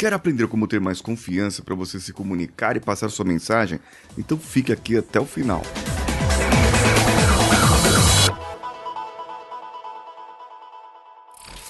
Quer 0.00 0.14
aprender 0.14 0.46
como 0.46 0.66
ter 0.66 0.80
mais 0.80 0.98
confiança 0.98 1.62
para 1.62 1.74
você 1.74 2.00
se 2.00 2.10
comunicar 2.10 2.74
e 2.74 2.80
passar 2.80 3.10
sua 3.10 3.22
mensagem? 3.22 3.78
Então 4.16 4.38
fique 4.38 4.72
aqui 4.72 4.96
até 4.96 5.20
o 5.20 5.26
final. 5.26 5.60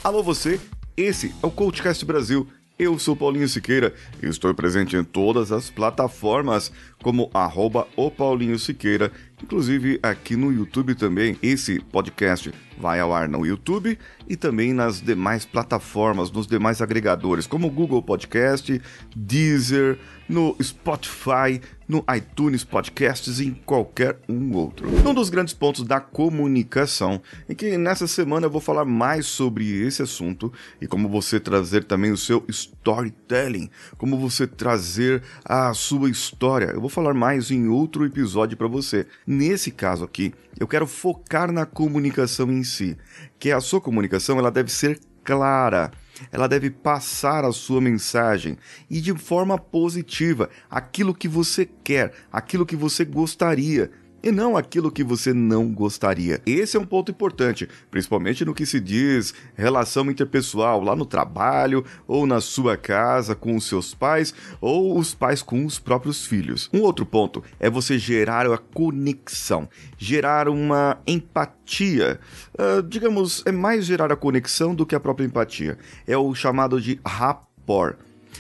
Alô 0.04 0.22
você, 0.22 0.61
esse 0.96 1.35
é 1.43 1.46
o 1.46 1.51
Coachcast 1.51 2.04
Brasil. 2.04 2.46
Eu 2.79 3.01
sou 3.01 3.16
Paulinho 3.16 3.48
Siqueira 3.48 3.93
e 4.23 4.27
estou 4.27 4.55
presente 4.55 4.97
em 4.97 5.03
todas 5.03 5.51
as 5.51 5.69
plataformas 5.69 6.71
como 7.03 7.30
arroba 7.32 7.87
o 7.96 8.11
Paulinho 8.11 8.59
Siqueira, 8.59 9.11
inclusive 9.43 9.98
aqui 10.03 10.37
no 10.37 10.53
YouTube 10.53 10.95
também. 10.95 11.37
Esse 11.43 11.80
podcast 11.80 12.53
vai 12.79 13.01
ao 13.01 13.12
ar 13.12 13.29
no 13.29 13.45
YouTube 13.45 13.98
e 14.29 14.37
também 14.37 14.73
nas 14.73 15.01
demais 15.01 15.45
plataformas, 15.45 16.30
nos 16.30 16.47
demais 16.47 16.80
agregadores, 16.80 17.47
como 17.47 17.71
Google 17.71 18.02
Podcast, 18.02 18.80
Deezer, 19.15 19.98
no 20.29 20.57
Spotify, 20.62 21.60
no 21.88 22.05
iTunes 22.16 22.62
Podcasts 22.62 23.41
e 23.41 23.48
em 23.48 23.52
qualquer 23.52 24.16
um 24.29 24.55
outro. 24.55 24.88
Um 25.05 25.12
dos 25.12 25.29
grandes 25.29 25.52
pontos 25.52 25.82
da 25.82 26.01
comunicação, 26.01 27.21
em 27.48 27.55
que 27.55 27.77
nessa 27.77 28.07
semana 28.07 28.46
eu 28.46 28.51
vou 28.51 28.60
falar 28.60 28.85
mais 28.85 29.27
sobre 29.27 29.69
esse 29.82 30.01
assunto 30.01 30.52
e 30.80 30.87
como 30.87 31.09
você 31.09 31.41
trazer 31.41 31.82
também 31.82 32.12
o 32.12 32.16
seu 32.16 32.45
storytelling, 32.48 33.69
como 33.98 34.16
você 34.16 34.46
trazer 34.46 35.21
a 35.45 35.74
sua 35.74 36.09
história. 36.09 36.66
Eu 36.66 36.80
vou 36.80 36.90
falar 36.91 37.15
mais 37.15 37.51
em 37.51 37.69
outro 37.69 38.05
episódio 38.05 38.57
para 38.57 38.69
você. 38.69 39.07
Nesse 39.27 39.71
caso 39.71 40.05
aqui, 40.05 40.35
eu 40.59 40.69
quero 40.69 40.87
focar 40.87 41.51
na 41.51 41.65
comunicação 41.65 42.51
em 42.51 42.63
si, 42.63 42.97
que 43.39 43.51
a 43.51 43.61
sua 43.61 43.80
comunicação 43.80 44.39
ela 44.39 44.51
deve 44.51 44.71
ser 44.71 44.99
clara 45.25 45.91
ela 46.30 46.47
deve 46.47 46.71
passar 46.71 47.45
a 47.45 47.53
sua 47.53 47.80
mensagem 47.80 48.59
e 48.89 49.01
de 49.01 49.15
forma 49.16 49.57
positiva, 49.57 50.51
aquilo 50.69 51.15
que 51.15 51.29
você 51.29 51.69
quer, 51.83 52.13
aquilo 52.32 52.66
que 52.66 52.77
você 52.77 53.04
gostaria 53.04 53.91
e 54.23 54.30
não 54.30 54.57
aquilo 54.57 54.90
que 54.90 55.04
você 55.04 55.32
não 55.32 55.73
gostaria. 55.73 56.40
Esse 56.45 56.76
é 56.76 56.80
um 56.80 56.85
ponto 56.85 57.10
importante, 57.10 57.68
principalmente 57.90 58.45
no 58.45 58.54
que 58.54 58.66
se 58.66 58.80
diz 58.80 59.35
relação 59.54 60.10
interpessoal, 60.10 60.82
lá 60.82 60.95
no 60.95 61.07
trabalho, 61.07 61.85
ou 62.07 62.26
na 62.26 62.41
sua 62.41 62.76
casa 62.76 63.35
com 63.35 63.57
os 63.57 63.66
seus 63.66 63.95
pais, 63.95 64.34
ou 64.60 64.98
os 64.98 65.15
pais 65.15 65.43
com 65.43 65.65
os 65.65 65.78
próprios 65.78 66.26
filhos. 66.26 66.69
Um 66.72 66.81
outro 66.81 67.06
ponto 67.06 67.43
é 67.59 67.71
você 67.71 67.98
gerar 67.98 68.47
a 68.47 68.59
conexão, 68.59 69.69
gerar 69.97 70.48
uma 70.48 70.98
empatia. 71.06 72.21
Uh, 72.54 72.82
digamos, 72.82 73.43
é 73.47 73.53
mais 73.53 73.84
gerar 73.84 74.12
a 74.12 74.16
conexão 74.16 74.75
do 74.75 74.87
que 74.87 74.94
a 74.94 75.00
própria 75.00 75.25
empatia. 75.25 75.78
É 76.06 76.16
o 76.16 76.34
chamado 76.34 76.81
de 76.81 77.00
rapport. 77.04 77.97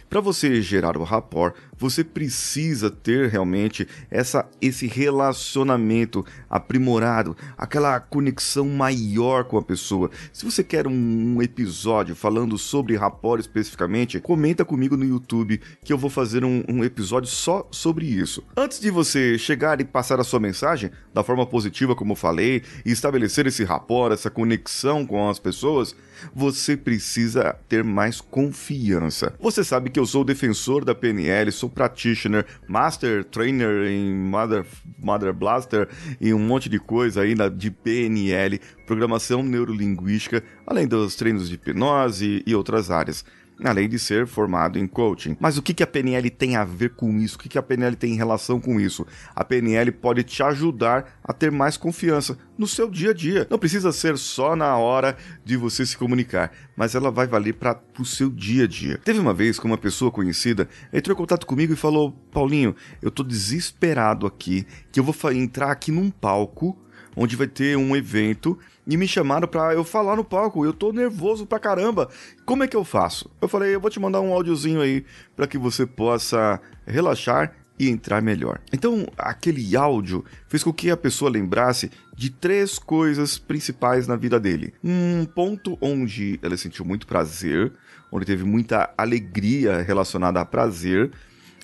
Para 0.08 0.20
você 0.20 0.60
gerar 0.60 0.96
o 0.96 1.02
rapport, 1.02 1.54
você 1.80 2.04
precisa 2.04 2.90
ter 2.90 3.30
realmente 3.30 3.88
essa, 4.10 4.46
esse 4.60 4.86
relacionamento 4.86 6.24
aprimorado, 6.48 7.36
aquela 7.56 7.98
conexão 7.98 8.68
maior 8.68 9.44
com 9.44 9.56
a 9.56 9.62
pessoa. 9.62 10.10
Se 10.32 10.44
você 10.44 10.62
quer 10.62 10.86
um 10.86 11.40
episódio 11.40 12.14
falando 12.14 12.58
sobre 12.58 12.96
rapport 12.96 13.40
especificamente, 13.40 14.20
comenta 14.20 14.64
comigo 14.64 14.96
no 14.96 15.04
YouTube 15.04 15.60
que 15.82 15.92
eu 15.92 15.96
vou 15.96 16.10
fazer 16.10 16.44
um, 16.44 16.62
um 16.68 16.84
episódio 16.84 17.30
só 17.30 17.66
sobre 17.70 18.04
isso. 18.04 18.44
Antes 18.56 18.78
de 18.78 18.90
você 18.90 19.38
chegar 19.38 19.80
e 19.80 19.84
passar 19.84 20.20
a 20.20 20.24
sua 20.24 20.38
mensagem 20.38 20.90
da 21.14 21.24
forma 21.24 21.46
positiva, 21.46 21.96
como 21.96 22.14
falei, 22.14 22.62
e 22.84 22.92
estabelecer 22.92 23.46
esse 23.46 23.64
rapport, 23.64 24.12
essa 24.12 24.30
conexão 24.30 25.06
com 25.06 25.30
as 25.30 25.38
pessoas, 25.38 25.96
você 26.34 26.76
precisa 26.76 27.56
ter 27.68 27.82
mais 27.82 28.20
confiança. 28.20 29.34
Você 29.40 29.64
sabe 29.64 29.79
que 29.88 29.98
eu 29.98 30.04
sou 30.04 30.24
defensor 30.24 30.84
da 30.84 30.94
PNL, 30.94 31.50
sou 31.52 31.70
practitioner, 31.70 32.44
master 32.68 33.24
trainer 33.24 33.86
em 33.86 34.12
Mother, 34.14 34.66
Mother 34.98 35.32
Blaster 35.32 35.88
e 36.20 36.34
um 36.34 36.38
monte 36.38 36.68
de 36.68 36.78
coisa 36.78 37.22
aí 37.22 37.34
de 37.56 37.70
PNL, 37.70 38.60
programação 38.86 39.42
neurolinguística, 39.42 40.42
além 40.66 40.86
dos 40.86 41.14
treinos 41.14 41.48
de 41.48 41.54
hipnose 41.54 42.42
e 42.46 42.54
outras 42.54 42.90
áreas 42.90 43.24
além 43.64 43.88
de 43.88 43.98
ser 43.98 44.26
formado 44.26 44.78
em 44.78 44.86
coaching. 44.86 45.36
Mas 45.40 45.56
o 45.58 45.62
que 45.62 45.82
a 45.82 45.86
PNL 45.86 46.30
tem 46.30 46.56
a 46.56 46.64
ver 46.64 46.90
com 46.90 47.18
isso? 47.18 47.36
O 47.36 47.38
que 47.38 47.58
a 47.58 47.62
PNL 47.62 47.96
tem 47.96 48.12
em 48.12 48.16
relação 48.16 48.60
com 48.60 48.80
isso? 48.80 49.06
A 49.34 49.44
PNL 49.44 49.92
pode 49.92 50.22
te 50.22 50.42
ajudar 50.42 51.18
a 51.22 51.32
ter 51.32 51.50
mais 51.50 51.76
confiança 51.76 52.38
no 52.56 52.66
seu 52.66 52.90
dia 52.90 53.10
a 53.10 53.14
dia. 53.14 53.46
Não 53.50 53.58
precisa 53.58 53.92
ser 53.92 54.16
só 54.18 54.54
na 54.54 54.76
hora 54.76 55.16
de 55.44 55.56
você 55.56 55.84
se 55.84 55.96
comunicar, 55.96 56.52
mas 56.76 56.94
ela 56.94 57.10
vai 57.10 57.26
valer 57.26 57.54
para 57.54 57.80
o 57.98 58.04
seu 58.04 58.30
dia 58.30 58.64
a 58.64 58.68
dia. 58.68 58.98
Teve 58.98 59.18
uma 59.18 59.34
vez 59.34 59.58
que 59.58 59.66
uma 59.66 59.78
pessoa 59.78 60.10
conhecida 60.10 60.68
entrou 60.92 61.14
em 61.14 61.18
contato 61.18 61.46
comigo 61.46 61.72
e 61.72 61.76
falou: 61.76 62.12
Paulinho, 62.32 62.74
eu 63.00 63.10
tô 63.10 63.22
desesperado 63.22 64.26
aqui, 64.26 64.66
que 64.92 65.00
eu 65.00 65.04
vou 65.04 65.14
entrar 65.32 65.70
aqui 65.70 65.90
num 65.90 66.10
palco 66.10 66.76
onde 67.16 67.36
vai 67.36 67.46
ter 67.46 67.76
um 67.76 67.96
evento 67.96 68.58
e 68.86 68.96
me 68.96 69.06
chamaram 69.06 69.46
para 69.46 69.74
eu 69.74 69.84
falar 69.84 70.16
no 70.16 70.24
palco. 70.24 70.64
Eu 70.64 70.72
tô 70.72 70.92
nervoso 70.92 71.46
pra 71.46 71.58
caramba. 71.58 72.08
Como 72.44 72.64
é 72.64 72.68
que 72.68 72.76
eu 72.76 72.84
faço? 72.84 73.30
Eu 73.40 73.48
falei, 73.48 73.74
eu 73.74 73.80
vou 73.80 73.90
te 73.90 74.00
mandar 74.00 74.20
um 74.20 74.32
áudiozinho 74.32 74.80
aí 74.80 75.04
para 75.36 75.46
que 75.46 75.58
você 75.58 75.86
possa 75.86 76.60
relaxar 76.86 77.54
e 77.80 77.88
entrar 77.88 78.20
melhor. 78.20 78.60
Então, 78.72 79.06
aquele 79.16 79.74
áudio 79.74 80.22
fez 80.48 80.62
com 80.62 80.70
que 80.70 80.90
a 80.90 80.96
pessoa 80.98 81.30
lembrasse 81.30 81.90
de 82.14 82.28
três 82.28 82.78
coisas 82.78 83.38
principais 83.38 84.06
na 84.06 84.16
vida 84.16 84.38
dele. 84.38 84.74
Um 84.84 85.24
ponto 85.24 85.78
onde 85.80 86.38
ela 86.42 86.58
sentiu 86.58 86.84
muito 86.84 87.06
prazer, 87.06 87.72
onde 88.12 88.26
teve 88.26 88.44
muita 88.44 88.92
alegria 88.98 89.80
relacionada 89.80 90.38
a 90.40 90.44
prazer, 90.44 91.10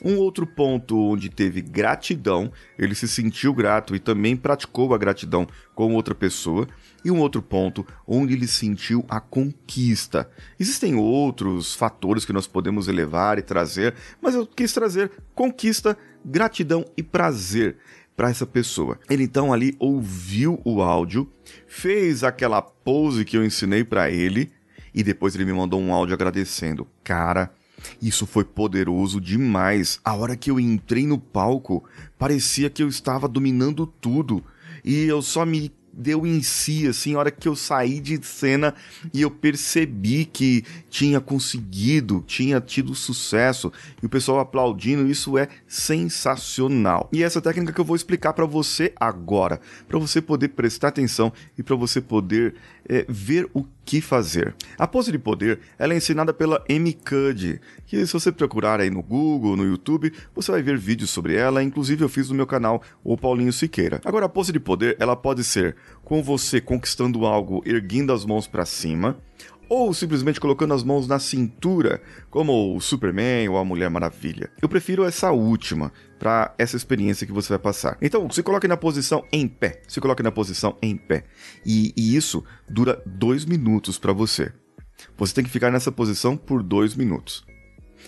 um 0.04 0.18
outro 0.18 0.46
ponto 0.46 0.98
onde 0.98 1.28
teve 1.28 1.62
gratidão, 1.62 2.52
ele 2.78 2.94
se 2.94 3.08
sentiu 3.08 3.54
grato 3.54 3.94
e 3.96 3.98
também 3.98 4.36
praticou 4.36 4.94
a 4.94 4.98
gratidão 4.98 5.46
com 5.74 5.94
outra 5.94 6.14
pessoa. 6.14 6.68
E 7.04 7.10
um 7.10 7.20
outro 7.20 7.40
ponto 7.40 7.86
onde 8.06 8.34
ele 8.34 8.48
sentiu 8.48 9.04
a 9.08 9.20
conquista. 9.20 10.28
Existem 10.58 10.96
outros 10.96 11.74
fatores 11.74 12.24
que 12.24 12.32
nós 12.32 12.46
podemos 12.46 12.88
elevar 12.88 13.38
e 13.38 13.42
trazer, 13.42 13.94
mas 14.20 14.34
eu 14.34 14.46
quis 14.46 14.72
trazer 14.72 15.10
conquista, 15.34 15.96
gratidão 16.24 16.84
e 16.96 17.02
prazer 17.02 17.76
para 18.16 18.30
essa 18.30 18.46
pessoa. 18.46 18.98
Ele 19.08 19.24
então 19.24 19.52
ali 19.52 19.76
ouviu 19.78 20.60
o 20.64 20.82
áudio, 20.82 21.30
fez 21.66 22.24
aquela 22.24 22.60
pose 22.60 23.24
que 23.24 23.36
eu 23.36 23.44
ensinei 23.44 23.84
para 23.84 24.10
ele 24.10 24.50
e 24.92 25.02
depois 25.02 25.34
ele 25.34 25.44
me 25.44 25.52
mandou 25.52 25.80
um 25.80 25.92
áudio 25.92 26.14
agradecendo. 26.14 26.88
Cara, 27.04 27.52
isso 28.00 28.26
foi 28.26 28.44
poderoso 28.44 29.20
demais. 29.20 30.00
A 30.04 30.14
hora 30.14 30.36
que 30.36 30.50
eu 30.50 30.58
entrei 30.60 31.06
no 31.06 31.18
palco, 31.18 31.84
parecia 32.18 32.70
que 32.70 32.82
eu 32.82 32.88
estava 32.88 33.28
dominando 33.28 33.86
tudo. 33.86 34.42
E 34.84 35.04
eu 35.04 35.20
só 35.22 35.44
me 35.44 35.72
deu 35.96 36.26
em 36.26 36.42
si, 36.42 36.86
assim, 36.86 37.14
a 37.14 37.18
hora 37.18 37.30
que 37.30 37.48
eu 37.48 37.56
saí 37.56 38.00
de 38.00 38.24
cena 38.24 38.74
e 39.14 39.22
eu 39.22 39.30
percebi 39.30 40.26
que 40.26 40.62
tinha 40.90 41.20
conseguido, 41.20 42.22
tinha 42.26 42.60
tido 42.60 42.94
sucesso 42.94 43.72
e 44.02 44.06
o 44.06 44.08
pessoal 44.08 44.38
aplaudindo, 44.40 45.08
isso 45.08 45.38
é 45.38 45.48
sensacional. 45.66 47.08
E 47.10 47.22
essa 47.22 47.40
técnica 47.40 47.72
que 47.72 47.80
eu 47.80 47.84
vou 47.84 47.96
explicar 47.96 48.34
para 48.34 48.44
você 48.44 48.92
agora, 48.96 49.58
para 49.88 49.98
você 49.98 50.20
poder 50.20 50.48
prestar 50.48 50.88
atenção 50.88 51.32
e 51.56 51.62
para 51.62 51.74
você 51.74 52.00
poder 52.00 52.54
é, 52.88 53.04
ver 53.08 53.48
o 53.54 53.64
que 53.84 54.00
fazer. 54.00 54.54
A 54.78 54.86
pose 54.86 55.12
de 55.12 55.18
poder 55.18 55.60
ela 55.78 55.94
é 55.94 55.96
ensinada 55.96 56.32
pela 56.32 56.64
Amy 56.70 56.92
Cuddy, 56.92 57.60
que 57.86 58.04
se 58.06 58.12
você 58.12 58.32
procurar 58.32 58.80
aí 58.80 58.90
no 58.90 59.02
Google, 59.02 59.56
no 59.56 59.64
YouTube, 59.64 60.12
você 60.34 60.50
vai 60.50 60.62
ver 60.62 60.76
vídeos 60.76 61.10
sobre 61.10 61.34
ela, 61.34 61.62
inclusive 61.62 62.02
eu 62.02 62.08
fiz 62.08 62.28
no 62.28 62.34
meu 62.34 62.46
canal, 62.46 62.82
o 63.04 63.16
Paulinho 63.16 63.52
Siqueira. 63.52 64.00
Agora, 64.04 64.26
a 64.26 64.28
pose 64.28 64.52
de 64.52 64.60
poder 64.60 64.96
ela 64.98 65.14
pode 65.14 65.44
ser 65.44 65.76
com 66.04 66.22
você 66.22 66.60
conquistando 66.60 67.24
algo 67.26 67.62
erguendo 67.64 68.12
as 68.12 68.24
mãos 68.24 68.46
para 68.46 68.64
cima, 68.64 69.16
ou 69.68 69.92
simplesmente 69.92 70.40
colocando 70.40 70.74
as 70.74 70.82
mãos 70.82 71.06
na 71.06 71.18
cintura, 71.18 72.00
como 72.30 72.76
o 72.76 72.80
Superman 72.80 73.48
ou 73.48 73.58
a 73.58 73.64
Mulher 73.64 73.90
Maravilha. 73.90 74.50
Eu 74.60 74.68
prefiro 74.68 75.04
essa 75.04 75.30
última 75.32 75.92
para 76.18 76.54
essa 76.58 76.76
experiência 76.76 77.26
que 77.26 77.32
você 77.32 77.48
vai 77.50 77.58
passar. 77.58 77.96
Então, 78.00 78.30
se 78.30 78.42
coloque 78.42 78.68
na 78.68 78.76
posição 78.76 79.24
em 79.32 79.46
pé. 79.46 79.82
Se 79.88 80.00
coloque 80.00 80.22
na 80.22 80.32
posição 80.32 80.76
em 80.80 80.96
pé. 80.96 81.24
E, 81.64 81.92
e 81.96 82.16
isso 82.16 82.44
dura 82.68 83.02
dois 83.04 83.44
minutos 83.44 83.98
para 83.98 84.12
você. 84.12 84.52
Você 85.16 85.34
tem 85.34 85.44
que 85.44 85.50
ficar 85.50 85.70
nessa 85.70 85.92
posição 85.92 86.36
por 86.36 86.62
dois 86.62 86.94
minutos. 86.94 87.44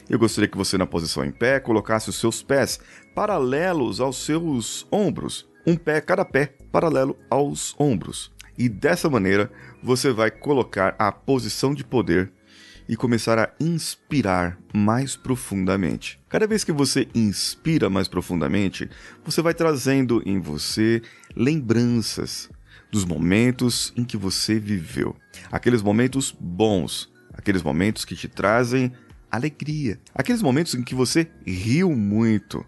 Eu 0.08 0.19
gostaria 0.19 0.49
que 0.49 0.56
você, 0.56 0.78
na 0.78 0.87
posição 0.87 1.25
em 1.25 1.31
pé, 1.31 1.60
colocasse 1.60 2.08
os 2.08 2.16
seus 2.16 2.43
pés 2.43 2.81
paralelos 3.14 4.00
aos 4.00 4.16
seus 4.25 4.87
ombros. 4.90 5.46
Um 5.66 5.76
pé, 5.76 6.00
cada 6.00 6.25
pé, 6.25 6.55
paralelo 6.72 7.16
aos 7.31 7.75
ombros. 7.78 8.32
E 8.58 8.69
dessa 8.69 9.08
maneira, 9.08 9.50
você 9.81 10.12
vai 10.12 10.31
colocar 10.32 10.96
a 10.99 11.12
posição 11.12 11.72
de 11.72 11.84
poder 11.84 12.32
e 12.88 12.96
começar 12.96 13.38
a 13.38 13.50
inspirar 13.60 14.58
mais 14.75 15.14
profundamente. 15.14 16.19
Cada 16.28 16.46
vez 16.46 16.64
que 16.64 16.72
você 16.72 17.06
inspira 17.14 17.88
mais 17.88 18.08
profundamente, 18.08 18.90
você 19.25 19.40
vai 19.40 19.55
trazendo 19.55 20.22
em 20.26 20.40
você 20.40 21.00
lembranças 21.37 22.50
dos 22.90 23.05
momentos 23.05 23.93
em 23.96 24.05
que 24.05 24.16
você 24.16 24.58
viveu. 24.58 25.14
Aqueles 25.52 25.82
momentos 25.82 26.34
bons, 26.38 27.12
aqueles 27.34 27.62
momentos 27.62 28.05
que 28.05 28.16
te 28.16 28.26
trazem 28.26 28.90
alegria. 29.31 30.00
Aqueles 30.14 30.43
momentos 30.43 30.75
em 30.75 30.82
que 30.82 30.94
você 30.94 31.31
riu 31.46 31.94
muito. 31.94 32.64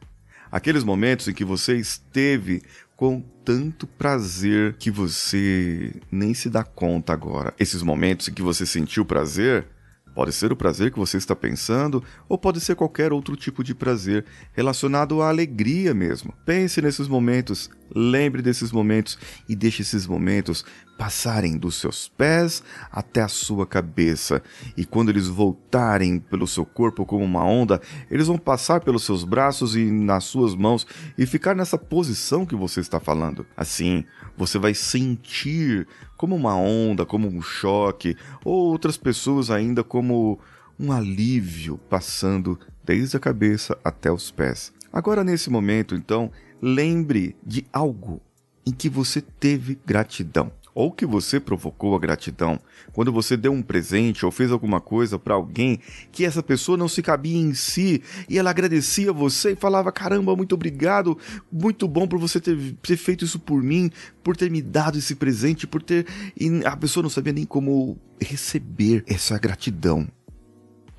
Aqueles 0.50 0.84
momentos 0.84 1.28
em 1.28 1.32
que 1.32 1.44
você 1.44 1.76
esteve 1.76 2.62
com 2.96 3.22
tanto 3.44 3.86
prazer 3.86 4.74
que 4.78 4.90
você 4.90 5.94
nem 6.10 6.34
se 6.34 6.50
dá 6.50 6.62
conta 6.62 7.12
agora. 7.12 7.54
Esses 7.58 7.82
momentos 7.82 8.28
em 8.28 8.34
que 8.34 8.42
você 8.42 8.66
sentiu 8.66 9.04
prazer 9.04 9.66
Pode 10.14 10.32
ser 10.32 10.52
o 10.52 10.56
prazer 10.56 10.90
que 10.90 10.98
você 10.98 11.16
está 11.16 11.36
pensando, 11.36 12.02
ou 12.28 12.36
pode 12.36 12.60
ser 12.60 12.74
qualquer 12.74 13.12
outro 13.12 13.36
tipo 13.36 13.62
de 13.62 13.74
prazer 13.74 14.24
relacionado 14.52 15.22
à 15.22 15.28
alegria 15.28 15.94
mesmo. 15.94 16.34
Pense 16.44 16.82
nesses 16.82 17.06
momentos, 17.06 17.70
lembre 17.94 18.42
desses 18.42 18.72
momentos 18.72 19.18
e 19.48 19.54
deixe 19.56 19.82
esses 19.82 20.06
momentos 20.06 20.64
passarem 21.00 21.56
dos 21.56 21.76
seus 21.76 22.08
pés 22.08 22.62
até 22.92 23.22
a 23.22 23.28
sua 23.28 23.66
cabeça. 23.66 24.42
E 24.76 24.84
quando 24.84 25.08
eles 25.08 25.28
voltarem 25.28 26.18
pelo 26.18 26.46
seu 26.46 26.66
corpo 26.66 27.06
como 27.06 27.24
uma 27.24 27.42
onda, 27.42 27.80
eles 28.10 28.26
vão 28.26 28.36
passar 28.36 28.80
pelos 28.80 29.04
seus 29.04 29.24
braços 29.24 29.74
e 29.74 29.90
nas 29.90 30.24
suas 30.24 30.54
mãos 30.54 30.86
e 31.16 31.24
ficar 31.24 31.56
nessa 31.56 31.78
posição 31.78 32.44
que 32.44 32.54
você 32.54 32.80
está 32.80 33.00
falando. 33.00 33.46
Assim, 33.56 34.04
você 34.36 34.58
vai 34.58 34.74
sentir 34.74 35.88
como 36.18 36.36
uma 36.36 36.54
onda, 36.54 37.06
como 37.06 37.26
um 37.26 37.40
choque, 37.40 38.14
ou 38.44 38.70
outras 38.70 38.98
pessoas 38.98 39.50
ainda 39.50 39.82
como 39.82 40.38
um 40.78 40.92
alívio 40.92 41.78
passando 41.88 42.58
desde 42.84 43.16
a 43.16 43.20
cabeça 43.20 43.78
até 43.82 44.12
os 44.12 44.30
pés. 44.30 44.70
Agora, 44.92 45.22
nesse 45.22 45.48
momento, 45.48 45.94
então, 45.94 46.30
lembre 46.60 47.36
de 47.44 47.66
algo 47.72 48.20
em 48.66 48.72
que 48.72 48.88
você 48.88 49.20
teve 49.20 49.78
gratidão 49.86 50.52
ou 50.74 50.90
que 50.90 51.04
você 51.04 51.40
provocou 51.40 51.94
a 51.94 51.98
gratidão, 51.98 52.58
quando 52.92 53.12
você 53.12 53.36
deu 53.36 53.52
um 53.52 53.62
presente 53.62 54.24
ou 54.24 54.30
fez 54.30 54.50
alguma 54.50 54.80
coisa 54.80 55.18
para 55.18 55.34
alguém 55.34 55.80
que 56.12 56.24
essa 56.24 56.42
pessoa 56.42 56.78
não 56.78 56.88
se 56.88 57.02
cabia 57.02 57.36
em 57.36 57.54
si 57.54 58.02
e 58.28 58.38
ela 58.38 58.50
agradecia 58.50 59.12
você 59.12 59.52
e 59.52 59.56
falava: 59.56 59.92
Caramba, 59.92 60.36
muito 60.36 60.54
obrigado, 60.54 61.18
muito 61.50 61.86
bom 61.88 62.06
por 62.06 62.18
você 62.18 62.40
ter, 62.40 62.56
ter 62.82 62.96
feito 62.96 63.24
isso 63.24 63.38
por 63.38 63.62
mim, 63.62 63.90
por 64.22 64.36
ter 64.36 64.50
me 64.50 64.62
dado 64.62 64.98
esse 64.98 65.14
presente, 65.14 65.66
por 65.66 65.82
ter. 65.82 66.06
E 66.38 66.64
a 66.64 66.76
pessoa 66.76 67.02
não 67.02 67.10
sabia 67.10 67.32
nem 67.32 67.44
como 67.44 67.98
receber 68.20 69.04
essa 69.06 69.38
gratidão. 69.38 70.06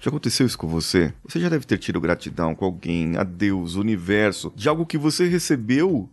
Já 0.01 0.09
aconteceu 0.09 0.47
isso 0.47 0.57
com 0.57 0.67
você? 0.67 1.13
Você 1.23 1.39
já 1.39 1.47
deve 1.47 1.63
ter 1.63 1.77
tido 1.77 2.01
gratidão 2.01 2.55
com 2.55 2.65
alguém, 2.65 3.15
a 3.17 3.23
Deus, 3.23 3.75
o 3.75 3.81
universo, 3.81 4.51
de 4.55 4.67
algo 4.67 4.83
que 4.83 4.97
você 4.97 5.27
recebeu 5.27 6.09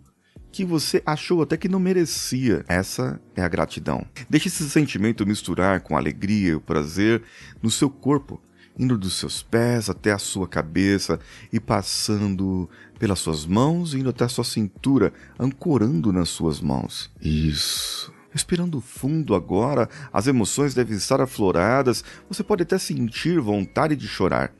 que 0.53 0.63
você 0.63 1.03
achou 1.07 1.41
até 1.41 1.57
que 1.57 1.71
não 1.71 1.81
merecia. 1.81 2.63
Essa 2.69 3.19
é 3.35 3.43
a 3.43 3.49
gratidão. 3.49 4.05
Deixe 4.29 4.49
esse 4.49 4.69
sentimento 4.69 5.27
misturar 5.27 5.81
com 5.81 5.97
a 5.97 5.99
alegria 5.99 6.51
e 6.51 6.55
o 6.55 6.61
prazer 6.61 7.23
no 7.63 7.71
seu 7.71 7.89
corpo, 7.89 8.39
indo 8.79 8.99
dos 8.99 9.15
seus 9.15 9.43
pés 9.43 9.89
até 9.89 10.13
a 10.13 10.19
sua 10.19 10.47
cabeça 10.47 11.19
e 11.51 11.59
passando 11.59 12.69
pelas 12.99 13.21
suas 13.21 13.47
mãos, 13.47 13.95
indo 13.95 14.11
até 14.11 14.25
a 14.25 14.29
sua 14.29 14.45
cintura, 14.45 15.15
ancorando 15.39 16.13
nas 16.13 16.29
suas 16.29 16.61
mãos. 16.61 17.11
Isso. 17.23 18.18
Respirando 18.39 18.81
fundo 18.81 19.35
agora, 19.35 19.89
as 20.13 20.29
emoções 20.29 20.73
devem 20.73 20.97
estar 20.97 21.21
afloradas, 21.21 22.05
você 22.29 22.45
pode 22.45 22.63
até 22.63 22.79
sentir 22.79 23.41
vontade 23.41 23.97
de 23.97 24.07
chorar. 24.07 24.55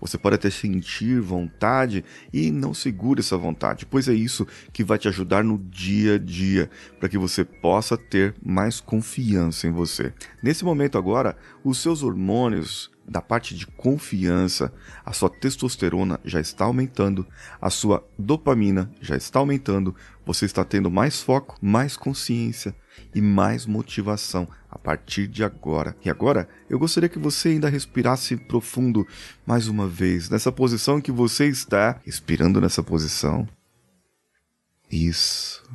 Você 0.00 0.18
pode 0.18 0.34
até 0.34 0.50
sentir 0.50 1.20
vontade 1.20 2.04
e 2.32 2.50
não 2.50 2.74
segure 2.74 3.20
essa 3.20 3.36
vontade, 3.36 3.86
pois 3.86 4.08
é 4.08 4.12
isso 4.12 4.44
que 4.72 4.82
vai 4.82 4.98
te 4.98 5.06
ajudar 5.06 5.44
no 5.44 5.58
dia 5.58 6.16
a 6.16 6.18
dia, 6.18 6.68
para 6.98 7.08
que 7.08 7.16
você 7.16 7.44
possa 7.44 7.96
ter 7.96 8.34
mais 8.44 8.80
confiança 8.80 9.68
em 9.68 9.70
você. 9.70 10.12
Nesse 10.42 10.64
momento 10.64 10.98
agora, 10.98 11.36
os 11.62 11.78
seus 11.78 12.02
hormônios 12.02 12.90
da 13.10 13.20
parte 13.20 13.56
de 13.56 13.66
confiança, 13.66 14.72
a 15.04 15.12
sua 15.12 15.28
testosterona 15.28 16.20
já 16.24 16.40
está 16.40 16.64
aumentando, 16.64 17.26
a 17.60 17.68
sua 17.68 18.08
dopamina 18.16 18.88
já 19.00 19.16
está 19.16 19.40
aumentando, 19.40 19.96
você 20.24 20.44
está 20.44 20.64
tendo 20.64 20.88
mais 20.88 21.20
foco, 21.20 21.58
mais 21.60 21.96
consciência 21.96 22.72
e 23.12 23.20
mais 23.20 23.66
motivação 23.66 24.46
a 24.70 24.78
partir 24.78 25.26
de 25.26 25.42
agora. 25.42 25.96
E 26.04 26.08
agora, 26.08 26.48
eu 26.68 26.78
gostaria 26.78 27.08
que 27.08 27.18
você 27.18 27.48
ainda 27.48 27.68
respirasse 27.68 28.36
profundo 28.36 29.04
mais 29.44 29.66
uma 29.66 29.88
vez, 29.88 30.30
nessa 30.30 30.52
posição 30.52 31.00
que 31.00 31.10
você 31.10 31.48
está, 31.48 32.00
respirando 32.06 32.60
nessa 32.60 32.80
posição. 32.80 33.48
Isso. 34.88 35.68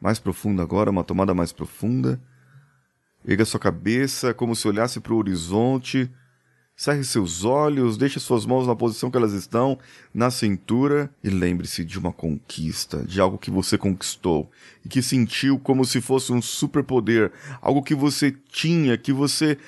Mais 0.00 0.20
profundo 0.20 0.62
agora, 0.62 0.88
uma 0.88 1.02
tomada 1.02 1.34
mais 1.34 1.50
profunda. 1.50 2.20
Erga 3.26 3.44
sua 3.44 3.60
cabeça 3.60 4.32
como 4.32 4.54
se 4.54 4.66
olhasse 4.68 5.00
para 5.00 5.12
o 5.12 5.16
horizonte. 5.16 6.10
Cerre 6.76 7.02
seus 7.02 7.44
olhos, 7.44 7.96
deixe 7.96 8.20
suas 8.20 8.46
mãos 8.46 8.64
na 8.64 8.76
posição 8.76 9.10
que 9.10 9.16
elas 9.16 9.32
estão, 9.32 9.76
na 10.14 10.30
cintura, 10.30 11.12
e 11.24 11.28
lembre-se 11.28 11.84
de 11.84 11.98
uma 11.98 12.12
conquista, 12.12 13.04
de 13.04 13.20
algo 13.20 13.36
que 13.36 13.50
você 13.50 13.76
conquistou 13.76 14.48
e 14.84 14.88
que 14.88 15.02
sentiu 15.02 15.58
como 15.58 15.84
se 15.84 16.00
fosse 16.00 16.32
um 16.32 16.40
superpoder, 16.40 17.32
algo 17.60 17.82
que 17.82 17.96
você 17.96 18.32
tinha, 18.48 18.96
que 18.96 19.12
você 19.12 19.58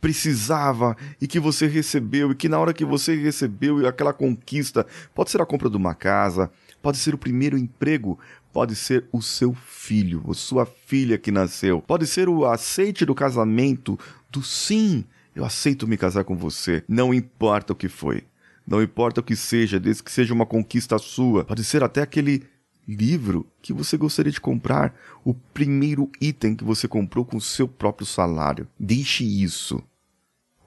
precisava 0.00 0.96
e 1.20 1.28
que 1.28 1.40
você 1.40 1.66
recebeu, 1.66 2.32
e 2.32 2.34
que 2.34 2.48
na 2.48 2.58
hora 2.58 2.72
que 2.72 2.84
você 2.84 3.16
recebeu 3.16 3.86
aquela 3.86 4.12
conquista, 4.12 4.84
pode 5.14 5.30
ser 5.30 5.40
a 5.40 5.46
compra 5.46 5.68
de 5.68 5.76
uma 5.76 5.94
casa, 5.94 6.50
pode 6.82 6.98
ser 6.98 7.14
o 7.14 7.18
primeiro 7.18 7.56
emprego, 7.56 8.18
Pode 8.52 8.76
ser 8.76 9.06
o 9.10 9.22
seu 9.22 9.54
filho, 9.54 10.22
a 10.28 10.34
sua 10.34 10.66
filha 10.66 11.16
que 11.16 11.30
nasceu. 11.30 11.80
Pode 11.80 12.06
ser 12.06 12.28
o 12.28 12.44
aceite 12.44 13.06
do 13.06 13.14
casamento, 13.14 13.98
do 14.30 14.42
sim, 14.42 15.04
eu 15.34 15.44
aceito 15.44 15.88
me 15.88 15.96
casar 15.96 16.24
com 16.24 16.36
você. 16.36 16.84
Não 16.86 17.14
importa 17.14 17.72
o 17.72 17.76
que 17.76 17.88
foi. 17.88 18.24
Não 18.66 18.82
importa 18.82 19.20
o 19.20 19.24
que 19.24 19.34
seja, 19.34 19.80
desde 19.80 20.02
que 20.02 20.12
seja 20.12 20.34
uma 20.34 20.46
conquista 20.46 20.98
sua. 20.98 21.44
Pode 21.44 21.64
ser 21.64 21.82
até 21.82 22.02
aquele 22.02 22.44
livro 22.86 23.46
que 23.62 23.72
você 23.72 23.96
gostaria 23.96 24.32
de 24.32 24.40
comprar, 24.40 24.94
o 25.24 25.32
primeiro 25.32 26.10
item 26.20 26.54
que 26.54 26.64
você 26.64 26.86
comprou 26.86 27.24
com 27.24 27.36
o 27.36 27.40
seu 27.40 27.66
próprio 27.66 28.06
salário. 28.06 28.68
Deixe 28.78 29.24
isso 29.24 29.82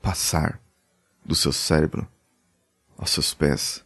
passar 0.02 0.60
do 1.24 1.36
seu 1.36 1.52
cérebro 1.52 2.08
aos 2.98 3.12
seus 3.12 3.34
pés 3.34 3.84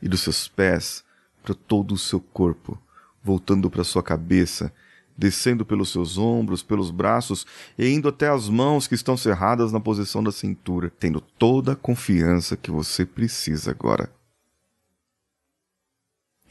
e 0.00 0.08
dos 0.08 0.20
seus 0.20 0.48
pés 0.48 1.04
para 1.42 1.54
todo 1.54 1.92
o 1.92 1.98
seu 1.98 2.20
corpo 2.20 2.80
voltando 3.24 3.70
para 3.70 3.82
sua 3.82 4.02
cabeça, 4.02 4.70
descendo 5.16 5.64
pelos 5.64 5.90
seus 5.90 6.18
ombros, 6.18 6.62
pelos 6.62 6.90
braços 6.90 7.46
e 7.78 7.88
indo 7.88 8.08
até 8.08 8.28
as 8.28 8.48
mãos 8.48 8.86
que 8.86 8.94
estão 8.94 9.16
cerradas 9.16 9.72
na 9.72 9.80
posição 9.80 10.22
da 10.22 10.30
cintura, 10.30 10.92
tendo 11.00 11.20
toda 11.20 11.72
a 11.72 11.76
confiança 11.76 12.56
que 12.56 12.70
você 12.70 13.06
precisa 13.06 13.70
agora. 13.70 14.12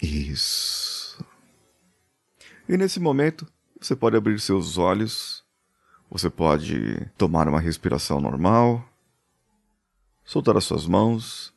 Isso. 0.01 1.24
E 2.67 2.75
nesse 2.75 3.00
momento, 3.00 3.47
você 3.79 3.95
pode 3.95 4.17
abrir 4.17 4.39
seus 4.39 4.77
olhos, 4.77 5.43
você 6.09 6.29
pode 6.29 7.05
tomar 7.17 7.47
uma 7.47 7.59
respiração 7.59 8.19
normal, 8.19 8.83
soltar 10.25 10.57
as 10.57 10.63
suas 10.63 10.88
mãos 10.88 11.52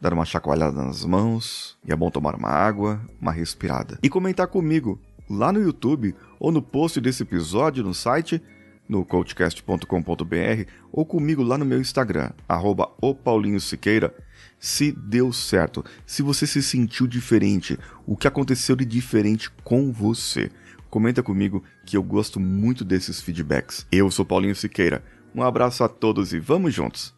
dar 0.00 0.12
uma 0.12 0.24
chacoalhada 0.24 0.82
nas 0.82 1.04
mãos, 1.04 1.76
e 1.84 1.92
é 1.92 1.96
bom 1.96 2.10
tomar 2.10 2.34
uma 2.34 2.48
água, 2.48 3.00
uma 3.20 3.32
respirada. 3.32 3.98
E 4.02 4.08
comentar 4.08 4.46
comigo 4.46 5.00
lá 5.28 5.52
no 5.52 5.60
YouTube 5.60 6.14
ou 6.38 6.52
no 6.52 6.62
post 6.62 7.00
desse 7.00 7.22
episódio 7.22 7.82
no 7.82 7.92
site, 7.92 8.42
no 8.88 9.04
coachcast.com.br 9.04 10.70
ou 10.90 11.04
comigo 11.04 11.42
lá 11.42 11.58
no 11.58 11.64
meu 11.64 11.80
Instagram, 11.80 12.30
arroba 12.48 12.90
Siqueira, 13.60 14.14
se 14.58 14.92
deu 14.92 15.32
certo, 15.32 15.84
se 16.06 16.22
você 16.22 16.46
se 16.46 16.62
sentiu 16.62 17.06
diferente, 17.06 17.78
o 18.06 18.16
que 18.16 18.26
aconteceu 18.26 18.74
de 18.74 18.84
diferente 18.84 19.50
com 19.62 19.92
você. 19.92 20.50
Comenta 20.88 21.22
comigo 21.22 21.62
que 21.84 21.96
eu 21.96 22.02
gosto 22.02 22.40
muito 22.40 22.82
desses 22.82 23.20
feedbacks. 23.20 23.86
Eu 23.92 24.10
sou 24.10 24.24
Paulinho 24.24 24.56
Siqueira. 24.56 25.04
Um 25.34 25.42
abraço 25.42 25.84
a 25.84 25.88
todos 25.88 26.32
e 26.32 26.38
vamos 26.38 26.72
juntos! 26.72 27.17